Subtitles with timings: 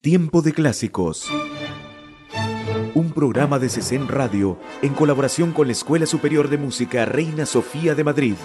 [0.00, 1.28] Tiempo de Clásicos.
[2.94, 7.96] Un programa de CECEN Radio en colaboración con la Escuela Superior de Música Reina Sofía
[7.96, 8.36] de Madrid.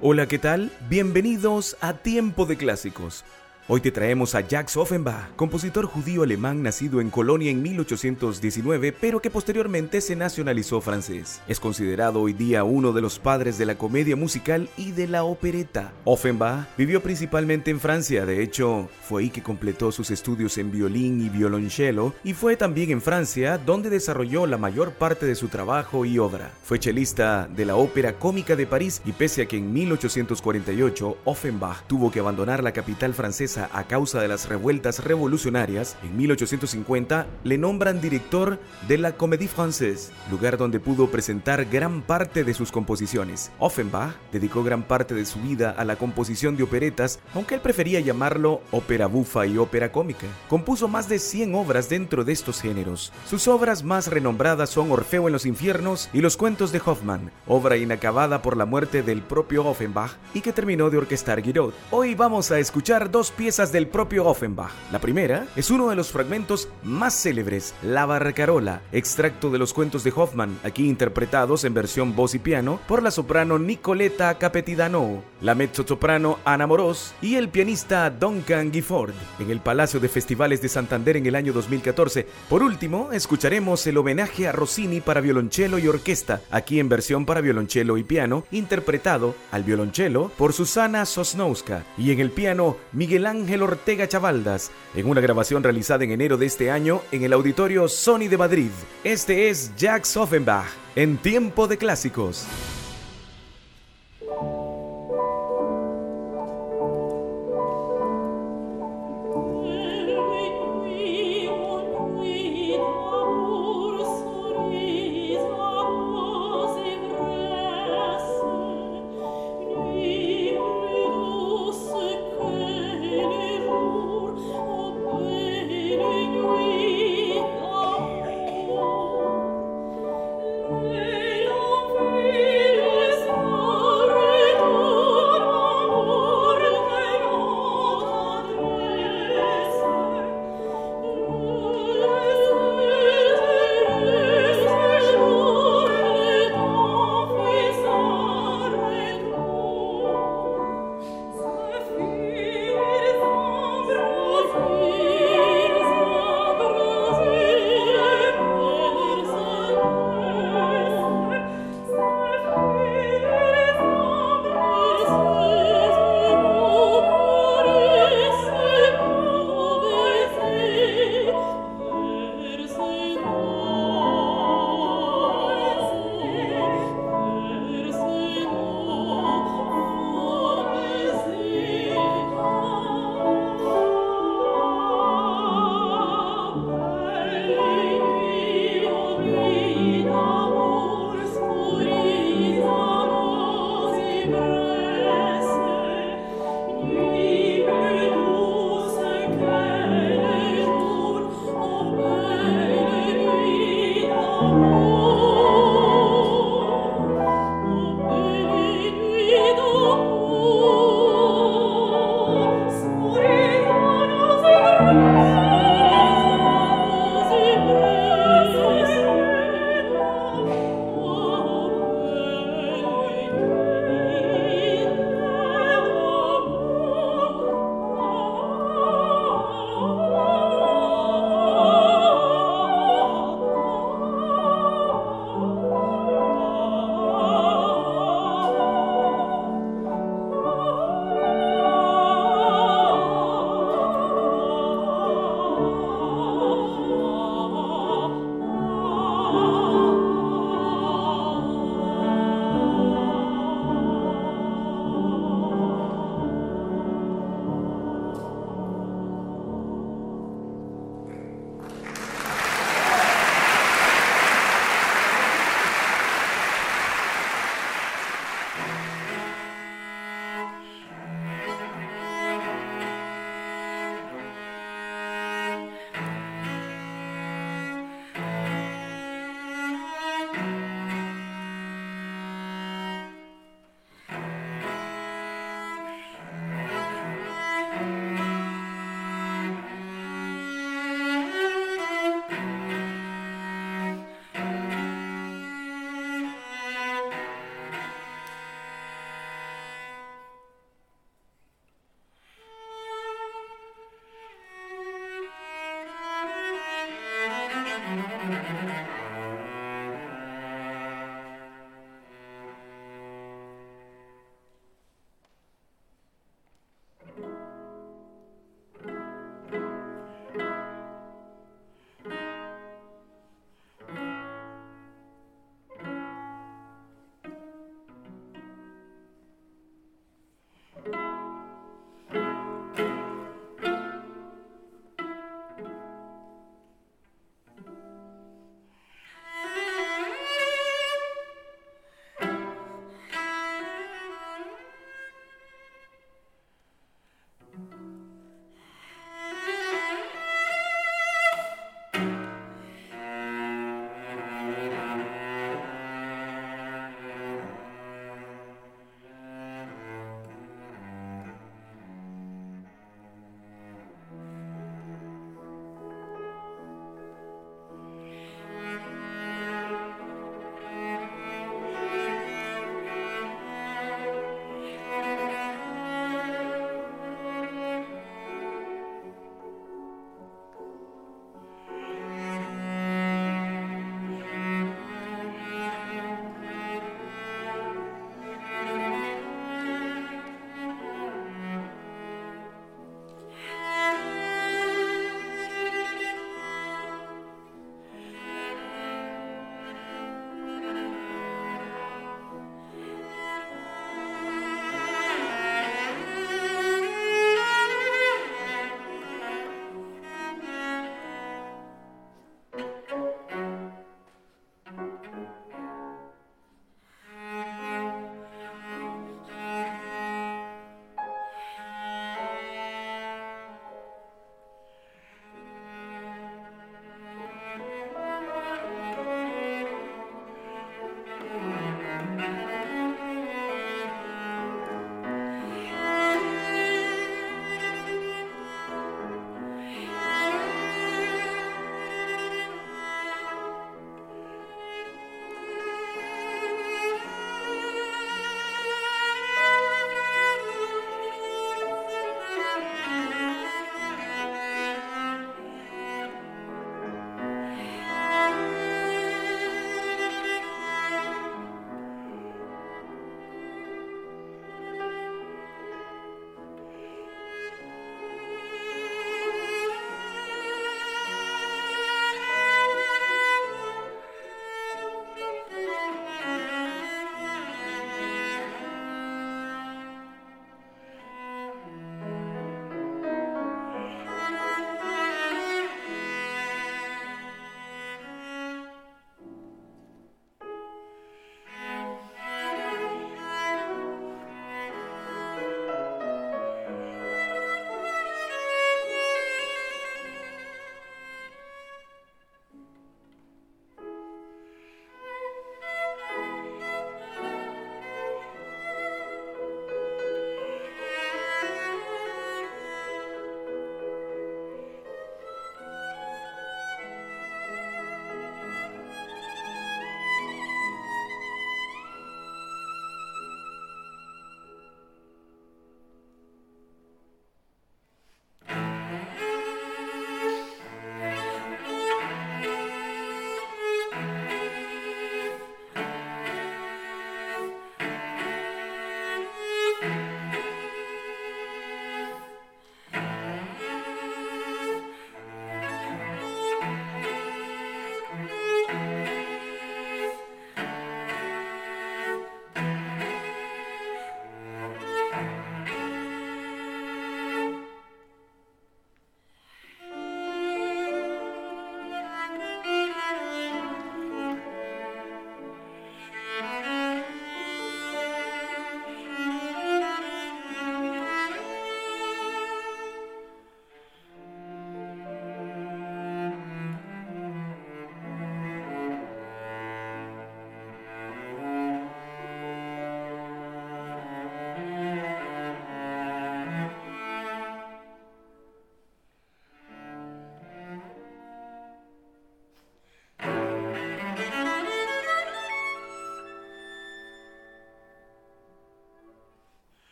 [0.00, 0.72] Hola, ¿qué tal?
[0.88, 3.26] Bienvenidos a Tiempo de Clásicos
[3.68, 9.22] Hoy te traemos a Jacques Offenbach, compositor judío alemán nacido en Colonia en 1819, pero
[9.22, 11.40] que posteriormente se nacionalizó francés.
[11.46, 15.22] Es considerado hoy día uno de los padres de la comedia musical y de la
[15.22, 15.92] opereta.
[16.04, 21.24] Offenbach vivió principalmente en Francia, de hecho, fue ahí que completó sus estudios en violín
[21.24, 26.04] y violonchelo, y fue también en Francia donde desarrolló la mayor parte de su trabajo
[26.04, 26.50] y obra.
[26.64, 31.86] Fue chelista de la Ópera Cómica de París y pese a que en 1848 Offenbach
[31.86, 37.58] tuvo que abandonar la capital francesa a causa de las revueltas revolucionarias, en 1850 le
[37.58, 43.50] nombran director de la Comédie Française, lugar donde pudo presentar gran parte de sus composiciones.
[43.58, 48.00] Offenbach dedicó gran parte de su vida a la composición de operetas, aunque él prefería
[48.00, 50.26] llamarlo ópera bufa y ópera cómica.
[50.48, 53.12] Compuso más de 100 obras dentro de estos géneros.
[53.28, 57.76] Sus obras más renombradas son Orfeo en los infiernos y Los cuentos de Hoffmann, obra
[57.76, 61.74] inacabada por la muerte del propio Offenbach y que terminó de orquestar Guiraud.
[61.90, 64.70] Hoy vamos a escuchar dos piezas del propio Offenbach.
[64.92, 70.04] La primera es uno de los fragmentos más célebres, La Barcarola, extracto de los cuentos
[70.04, 75.54] de Hoffman, aquí interpretados en versión voz y piano por la soprano Nicoletta Capetidano, la
[75.54, 81.16] mezzosoprano Ana Moros y el pianista Duncan Gifford, en el Palacio de Festivales de Santander
[81.16, 82.26] en el año 2014.
[82.48, 87.40] Por último, escucharemos el homenaje a Rossini para violonchelo y orquesta, aquí en versión para
[87.40, 93.62] violonchelo y piano, interpretado al violonchelo por Susana Sosnowska y en el piano Miguel Ángel
[93.62, 98.28] Ortega Chavaldas, en una grabación realizada en enero de este año en el auditorio Sony
[98.28, 98.70] de Madrid.
[99.02, 102.46] Este es Jacques Offenbach, en tiempo de clásicos.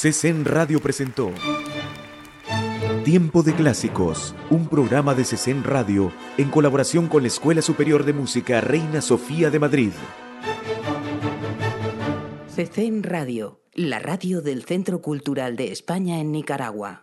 [0.00, 1.32] CESEN Radio presentó
[3.04, 8.12] Tiempo de Clásicos, un programa de CESEN Radio en colaboración con la Escuela Superior de
[8.12, 9.90] Música Reina Sofía de Madrid.
[12.54, 17.02] CESEN Radio, la radio del Centro Cultural de España en Nicaragua.